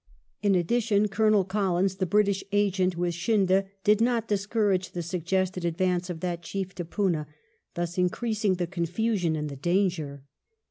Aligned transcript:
In 0.41 0.55
addition 0.55 1.09
Colonel 1.09 1.43
Collins, 1.43 1.97
the 1.97 2.07
British 2.07 2.43
agent 2.51 2.97
with 2.97 3.13
Scindia, 3.13 3.67
did 3.83 4.01
not 4.01 4.27
discourage 4.27 4.93
the 4.93 5.03
suggested 5.03 5.63
advance 5.63 6.09
of 6.09 6.21
that 6.21 6.41
chief 6.41 6.73
to 6.73 6.85
Poona, 6.85 7.27
thus 7.75 7.99
increasing 7.99 8.55
the 8.55 8.65
confusion 8.65 9.35
and 9.35 9.47
the 9.47 9.55
danger. 9.55 10.23